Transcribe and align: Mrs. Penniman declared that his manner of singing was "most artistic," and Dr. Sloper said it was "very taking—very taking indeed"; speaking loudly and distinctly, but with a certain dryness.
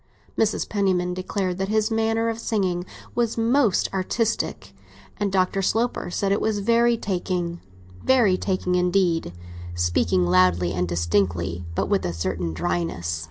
Mrs. 0.35 0.67
Penniman 0.67 1.13
declared 1.13 1.59
that 1.59 1.67
his 1.67 1.91
manner 1.91 2.27
of 2.27 2.39
singing 2.39 2.85
was 3.13 3.37
"most 3.37 3.87
artistic," 3.93 4.73
and 5.17 5.31
Dr. 5.31 5.61
Sloper 5.61 6.09
said 6.09 6.31
it 6.31 6.41
was 6.41 6.57
"very 6.57 6.97
taking—very 6.97 8.35
taking 8.37 8.73
indeed"; 8.73 9.31
speaking 9.75 10.25
loudly 10.25 10.73
and 10.73 10.87
distinctly, 10.87 11.67
but 11.75 11.85
with 11.87 12.03
a 12.03 12.13
certain 12.13 12.51
dryness. 12.51 13.19